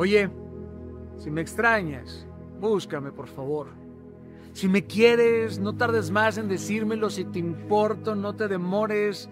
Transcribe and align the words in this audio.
Oye, 0.00 0.30
si 1.18 1.30
me 1.30 1.42
extrañas, 1.42 2.26
búscame 2.58 3.12
por 3.12 3.28
favor. 3.28 3.66
Si 4.54 4.66
me 4.66 4.86
quieres, 4.86 5.58
no 5.58 5.76
tardes 5.76 6.10
más 6.10 6.38
en 6.38 6.48
decírmelo. 6.48 7.10
Si 7.10 7.26
te 7.26 7.38
importo, 7.38 8.14
no 8.14 8.34
te 8.34 8.48
demores 8.48 9.28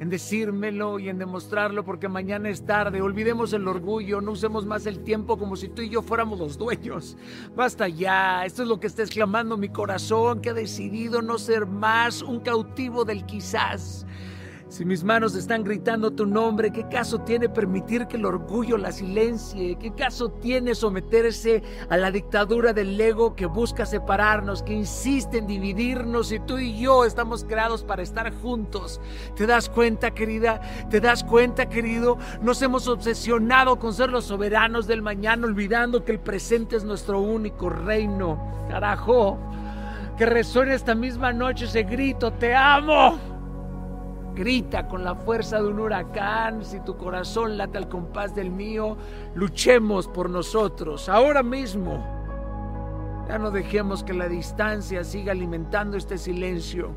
en 0.00 0.10
decírmelo 0.10 0.98
y 0.98 1.08
en 1.08 1.18
demostrarlo 1.18 1.84
porque 1.84 2.08
mañana 2.08 2.48
es 2.48 2.66
tarde. 2.66 3.00
Olvidemos 3.00 3.52
el 3.52 3.68
orgullo, 3.68 4.20
no 4.20 4.32
usemos 4.32 4.66
más 4.66 4.86
el 4.86 5.04
tiempo 5.04 5.38
como 5.38 5.54
si 5.54 5.68
tú 5.68 5.82
y 5.82 5.88
yo 5.88 6.02
fuéramos 6.02 6.40
los 6.40 6.58
dueños. 6.58 7.16
Basta 7.54 7.86
ya, 7.86 8.44
esto 8.44 8.62
es 8.62 8.68
lo 8.68 8.80
que 8.80 8.88
está 8.88 9.02
exclamando 9.02 9.56
mi 9.56 9.68
corazón, 9.68 10.40
que 10.40 10.50
ha 10.50 10.54
decidido 10.54 11.22
no 11.22 11.38
ser 11.38 11.64
más 11.64 12.22
un 12.22 12.40
cautivo 12.40 13.04
del 13.04 13.24
quizás. 13.24 14.04
Si 14.68 14.84
mis 14.84 15.02
manos 15.02 15.34
están 15.34 15.64
gritando 15.64 16.10
tu 16.10 16.26
nombre, 16.26 16.70
¿qué 16.70 16.86
caso 16.88 17.20
tiene 17.20 17.48
permitir 17.48 18.06
que 18.06 18.18
el 18.18 18.26
orgullo 18.26 18.76
la 18.76 18.92
silencie? 18.92 19.76
¿Qué 19.76 19.94
caso 19.94 20.28
tiene 20.28 20.74
someterse 20.74 21.62
a 21.88 21.96
la 21.96 22.10
dictadura 22.10 22.74
del 22.74 23.00
ego 23.00 23.34
que 23.34 23.46
busca 23.46 23.86
separarnos, 23.86 24.62
que 24.62 24.74
insiste 24.74 25.38
en 25.38 25.46
dividirnos 25.46 26.32
y 26.32 26.40
tú 26.40 26.58
y 26.58 26.78
yo 26.78 27.06
estamos 27.06 27.44
creados 27.44 27.82
para 27.82 28.02
estar 28.02 28.30
juntos? 28.42 29.00
¿Te 29.36 29.46
das 29.46 29.70
cuenta, 29.70 30.10
querida? 30.10 30.60
¿Te 30.90 31.00
das 31.00 31.24
cuenta, 31.24 31.70
querido? 31.70 32.18
Nos 32.42 32.60
hemos 32.60 32.88
obsesionado 32.88 33.78
con 33.78 33.94
ser 33.94 34.10
los 34.10 34.26
soberanos 34.26 34.86
del 34.86 35.00
mañana, 35.00 35.46
olvidando 35.46 36.04
que 36.04 36.12
el 36.12 36.20
presente 36.20 36.76
es 36.76 36.84
nuestro 36.84 37.20
único 37.20 37.70
reino. 37.70 38.66
Carajo, 38.68 39.38
que 40.18 40.26
resuene 40.26 40.74
esta 40.74 40.94
misma 40.94 41.32
noche 41.32 41.64
ese 41.64 41.84
grito, 41.84 42.34
te 42.34 42.54
amo 42.54 43.37
grita 44.38 44.86
con 44.86 45.02
la 45.02 45.16
fuerza 45.16 45.60
de 45.60 45.66
un 45.66 45.80
huracán, 45.80 46.64
si 46.64 46.78
tu 46.80 46.96
corazón 46.96 47.58
late 47.58 47.76
al 47.76 47.88
compás 47.88 48.36
del 48.36 48.50
mío, 48.50 48.96
luchemos 49.34 50.06
por 50.06 50.30
nosotros, 50.30 51.08
ahora 51.08 51.42
mismo. 51.42 52.16
Ya 53.28 53.36
no 53.38 53.50
dejemos 53.50 54.04
que 54.04 54.14
la 54.14 54.28
distancia 54.28 55.02
siga 55.02 55.32
alimentando 55.32 55.96
este 55.96 56.16
silencio. 56.16 56.92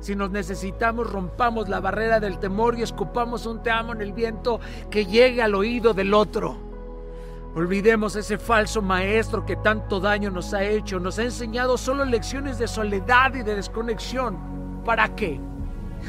Si 0.00 0.16
nos 0.16 0.30
necesitamos, 0.30 1.12
rompamos 1.12 1.68
la 1.68 1.80
barrera 1.80 2.18
del 2.18 2.38
temor 2.38 2.78
y 2.78 2.82
escupamos 2.82 3.44
un 3.44 3.62
te 3.62 3.70
amo 3.70 3.92
en 3.92 4.00
el 4.00 4.14
viento 4.14 4.58
que 4.90 5.04
llegue 5.04 5.42
al 5.42 5.54
oído 5.54 5.92
del 5.92 6.14
otro. 6.14 6.56
Olvidemos 7.54 8.16
ese 8.16 8.38
falso 8.38 8.80
maestro 8.80 9.44
que 9.44 9.56
tanto 9.56 10.00
daño 10.00 10.30
nos 10.30 10.54
ha 10.54 10.64
hecho, 10.64 10.98
nos 10.98 11.18
ha 11.18 11.24
enseñado 11.24 11.76
solo 11.76 12.06
lecciones 12.06 12.58
de 12.58 12.66
soledad 12.66 13.34
y 13.34 13.42
de 13.42 13.56
desconexión. 13.56 14.82
¿Para 14.84 15.14
qué? 15.14 15.49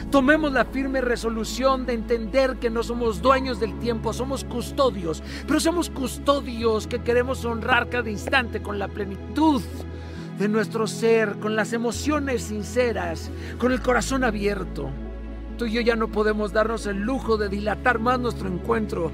Tomemos 0.10 0.52
la 0.52 0.66
firme 0.66 1.02
resolución 1.02 1.86
de 1.86 1.94
entender 1.94 2.58
que 2.58 2.70
no 2.70 2.84
somos 2.84 3.22
dueños 3.22 3.60
del 3.60 3.78
tiempo, 3.80 4.14
somos 4.14 4.44
custodios, 4.44 5.24
pero 5.48 5.60
somos 5.60 5.90
custodios 5.90 6.88
que 6.88 7.02
queremos 7.02 7.46
honrar 7.46 7.90
cada 7.90 8.10
instante 8.10 8.62
con 8.62 8.80
la 8.80 8.88
plenitud 8.88 9.62
de 10.38 10.50
nuestro 10.50 10.88
ser, 10.88 11.38
con 11.40 11.56
las 11.56 11.74
emociones 11.74 12.44
sinceras, 12.44 13.30
con 13.60 13.72
el 13.72 13.82
corazón 13.82 14.24
abierto. 14.24 14.90
Tú 15.58 15.66
y 15.66 15.74
yo 15.74 15.82
ya 15.82 15.96
no 15.96 16.08
podemos 16.08 16.52
darnos 16.52 16.88
el 16.88 16.98
lujo 16.98 17.38
de 17.38 17.50
dilatar 17.50 18.00
más 18.00 18.20
nuestro 18.20 18.48
encuentro. 18.48 19.12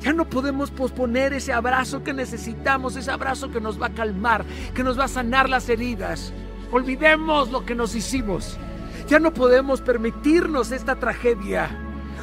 Ya 0.00 0.12
no 0.12 0.28
podemos 0.28 0.70
posponer 0.70 1.32
ese 1.32 1.52
abrazo 1.52 2.02
que 2.02 2.12
necesitamos, 2.12 2.96
ese 2.96 3.10
abrazo 3.10 3.50
que 3.50 3.60
nos 3.60 3.80
va 3.80 3.86
a 3.86 3.94
calmar, 3.94 4.44
que 4.74 4.82
nos 4.82 4.98
va 4.98 5.04
a 5.04 5.08
sanar 5.08 5.48
las 5.48 5.68
heridas. 5.68 6.32
Olvidemos 6.72 7.50
lo 7.50 7.64
que 7.64 7.74
nos 7.74 7.94
hicimos. 7.94 8.58
Ya 9.08 9.18
no 9.18 9.32
podemos 9.32 9.80
permitirnos 9.80 10.72
esta 10.72 10.96
tragedia. 10.96 11.70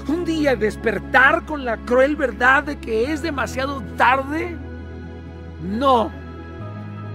Un 0.08 0.26
día 0.26 0.56
despertar 0.56 1.46
con 1.46 1.66
la 1.66 1.78
cruel 1.78 2.16
verdad 2.16 2.64
de 2.64 2.80
que 2.80 3.12
es 3.12 3.22
demasiado 3.22 3.82
tarde. 3.98 4.58
No. 5.64 6.12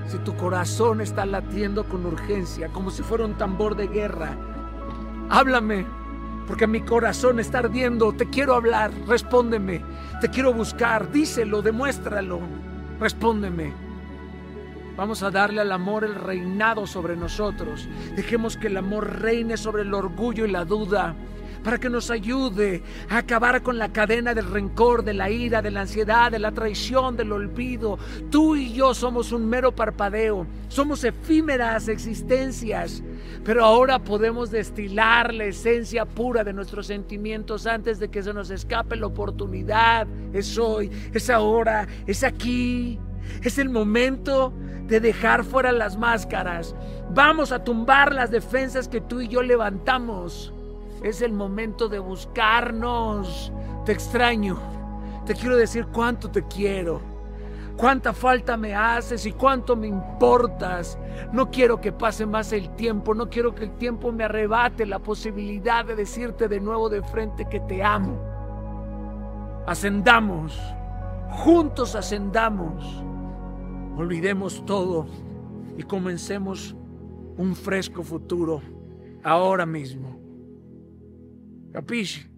Si 0.06 0.18
tu 0.18 0.36
corazón 0.36 1.00
está 1.00 1.26
latiendo 1.26 1.84
con 1.84 2.06
urgencia, 2.06 2.68
como 2.68 2.90
si 2.90 3.02
fuera 3.02 3.24
un 3.24 3.34
tambor 3.34 3.74
de 3.74 3.88
guerra, 3.88 4.36
háblame, 5.30 5.86
porque 6.46 6.66
mi 6.66 6.82
corazón 6.82 7.40
está 7.40 7.60
ardiendo. 7.60 8.12
Te 8.12 8.28
quiero 8.28 8.54
hablar, 8.54 8.92
respóndeme. 9.08 9.82
Te 10.20 10.28
quiero 10.28 10.52
buscar, 10.52 11.10
díselo, 11.10 11.62
demuéstralo. 11.62 12.40
Respóndeme. 13.00 13.83
Vamos 14.96 15.22
a 15.22 15.30
darle 15.30 15.60
al 15.60 15.72
amor 15.72 16.04
el 16.04 16.14
reinado 16.14 16.86
sobre 16.86 17.16
nosotros. 17.16 17.88
Dejemos 18.14 18.56
que 18.56 18.68
el 18.68 18.76
amor 18.76 19.20
reine 19.20 19.56
sobre 19.56 19.82
el 19.82 19.92
orgullo 19.92 20.46
y 20.46 20.50
la 20.50 20.64
duda 20.64 21.16
para 21.64 21.78
que 21.78 21.88
nos 21.88 22.10
ayude 22.10 22.82
a 23.08 23.18
acabar 23.18 23.62
con 23.62 23.78
la 23.78 23.90
cadena 23.90 24.34
del 24.34 24.50
rencor, 24.50 25.02
de 25.02 25.14
la 25.14 25.30
ira, 25.30 25.62
de 25.62 25.70
la 25.70 25.80
ansiedad, 25.80 26.30
de 26.30 26.38
la 26.38 26.52
traición, 26.52 27.16
del 27.16 27.32
olvido. 27.32 27.98
Tú 28.30 28.54
y 28.54 28.74
yo 28.74 28.92
somos 28.92 29.32
un 29.32 29.48
mero 29.48 29.72
parpadeo, 29.72 30.46
somos 30.68 31.02
efímeras 31.02 31.88
existencias, 31.88 33.02
pero 33.44 33.64
ahora 33.64 33.98
podemos 33.98 34.50
destilar 34.50 35.32
la 35.32 35.46
esencia 35.46 36.04
pura 36.04 36.44
de 36.44 36.52
nuestros 36.52 36.86
sentimientos 36.86 37.66
antes 37.66 37.98
de 37.98 38.10
que 38.10 38.22
se 38.22 38.34
nos 38.34 38.50
escape 38.50 38.96
la 38.96 39.06
oportunidad. 39.06 40.06
Es 40.34 40.58
hoy, 40.58 40.90
es 41.14 41.30
ahora, 41.30 41.88
es 42.06 42.22
aquí. 42.22 43.00
Es 43.42 43.58
el 43.58 43.70
momento 43.70 44.52
de 44.86 45.00
dejar 45.00 45.44
fuera 45.44 45.72
las 45.72 45.96
máscaras. 45.96 46.74
Vamos 47.10 47.52
a 47.52 47.64
tumbar 47.64 48.12
las 48.12 48.30
defensas 48.30 48.88
que 48.88 49.00
tú 49.00 49.20
y 49.20 49.28
yo 49.28 49.42
levantamos. 49.42 50.52
Es 51.02 51.22
el 51.22 51.32
momento 51.32 51.88
de 51.88 51.98
buscarnos. 51.98 53.52
Te 53.84 53.92
extraño. 53.92 54.58
Te 55.26 55.34
quiero 55.34 55.56
decir 55.56 55.86
cuánto 55.86 56.30
te 56.30 56.42
quiero. 56.46 57.00
Cuánta 57.76 58.12
falta 58.12 58.56
me 58.56 58.74
haces 58.74 59.26
y 59.26 59.32
cuánto 59.32 59.74
me 59.74 59.88
importas. 59.88 60.98
No 61.32 61.50
quiero 61.50 61.80
que 61.80 61.92
pase 61.92 62.24
más 62.24 62.52
el 62.52 62.70
tiempo. 62.76 63.14
No 63.14 63.28
quiero 63.28 63.54
que 63.54 63.64
el 63.64 63.76
tiempo 63.76 64.12
me 64.12 64.24
arrebate 64.24 64.86
la 64.86 64.98
posibilidad 64.98 65.84
de 65.84 65.96
decirte 65.96 66.46
de 66.46 66.60
nuevo 66.60 66.88
de 66.88 67.02
frente 67.02 67.48
que 67.48 67.60
te 67.60 67.82
amo. 67.82 68.18
Ascendamos. 69.66 70.58
Juntos 71.30 71.96
ascendamos. 71.96 73.02
Olvidemos 73.96 74.64
todo 74.66 75.06
y 75.78 75.82
comencemos 75.82 76.74
un 77.36 77.54
fresco 77.54 78.02
futuro 78.02 78.60
ahora 79.22 79.66
mismo. 79.66 80.18
Capisci? 81.72 82.33